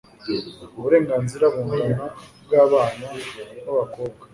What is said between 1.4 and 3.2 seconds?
bungana bw'abana